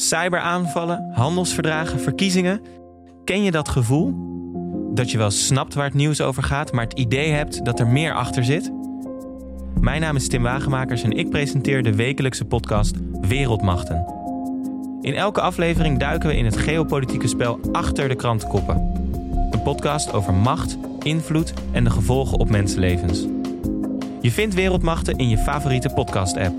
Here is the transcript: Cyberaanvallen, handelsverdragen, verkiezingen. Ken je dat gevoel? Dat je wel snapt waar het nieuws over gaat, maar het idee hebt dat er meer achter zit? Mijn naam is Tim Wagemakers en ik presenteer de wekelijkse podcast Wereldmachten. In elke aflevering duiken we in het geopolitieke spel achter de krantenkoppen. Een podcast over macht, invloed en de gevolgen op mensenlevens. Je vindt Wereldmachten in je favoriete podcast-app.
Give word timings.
Cyberaanvallen, 0.00 1.10
handelsverdragen, 1.12 2.00
verkiezingen. 2.00 2.60
Ken 3.24 3.42
je 3.42 3.50
dat 3.50 3.68
gevoel? 3.68 4.14
Dat 4.94 5.10
je 5.10 5.18
wel 5.18 5.30
snapt 5.30 5.74
waar 5.74 5.84
het 5.84 5.94
nieuws 5.94 6.20
over 6.20 6.42
gaat, 6.42 6.72
maar 6.72 6.84
het 6.84 6.98
idee 6.98 7.30
hebt 7.30 7.64
dat 7.64 7.80
er 7.80 7.86
meer 7.86 8.14
achter 8.14 8.44
zit? 8.44 8.72
Mijn 9.80 10.00
naam 10.00 10.16
is 10.16 10.28
Tim 10.28 10.42
Wagemakers 10.42 11.02
en 11.02 11.12
ik 11.12 11.30
presenteer 11.30 11.82
de 11.82 11.94
wekelijkse 11.94 12.44
podcast 12.44 12.96
Wereldmachten. 13.20 14.06
In 15.00 15.14
elke 15.14 15.40
aflevering 15.40 15.98
duiken 15.98 16.28
we 16.28 16.36
in 16.36 16.44
het 16.44 16.56
geopolitieke 16.56 17.28
spel 17.28 17.60
achter 17.72 18.08
de 18.08 18.16
krantenkoppen. 18.16 18.76
Een 19.50 19.62
podcast 19.62 20.12
over 20.12 20.34
macht, 20.34 20.78
invloed 21.02 21.52
en 21.72 21.84
de 21.84 21.90
gevolgen 21.90 22.38
op 22.38 22.50
mensenlevens. 22.50 23.26
Je 24.20 24.30
vindt 24.30 24.54
Wereldmachten 24.54 25.16
in 25.16 25.28
je 25.28 25.38
favoriete 25.38 25.88
podcast-app. 25.88 26.54